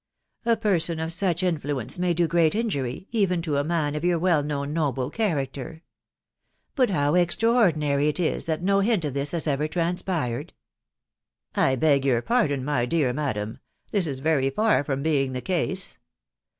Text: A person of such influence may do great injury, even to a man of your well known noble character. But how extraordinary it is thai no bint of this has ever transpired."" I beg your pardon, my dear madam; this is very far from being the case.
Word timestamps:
A 0.47 0.57
person 0.57 0.99
of 0.99 1.11
such 1.13 1.43
influence 1.43 1.99
may 1.99 2.15
do 2.15 2.25
great 2.27 2.55
injury, 2.55 3.07
even 3.11 3.39
to 3.43 3.57
a 3.57 3.63
man 3.63 3.93
of 3.93 4.03
your 4.03 4.17
well 4.17 4.41
known 4.41 4.73
noble 4.73 5.11
character. 5.11 5.83
But 6.73 6.89
how 6.89 7.13
extraordinary 7.13 8.07
it 8.07 8.19
is 8.19 8.45
thai 8.45 8.55
no 8.63 8.81
bint 8.81 9.05
of 9.05 9.13
this 9.13 9.31
has 9.33 9.45
ever 9.45 9.67
transpired."" 9.67 10.53
I 11.55 11.75
beg 11.75 12.03
your 12.03 12.23
pardon, 12.23 12.65
my 12.65 12.87
dear 12.87 13.13
madam; 13.13 13.59
this 13.91 14.07
is 14.07 14.17
very 14.17 14.49
far 14.49 14.83
from 14.83 15.03
being 15.03 15.33
the 15.33 15.39
case. 15.41 15.99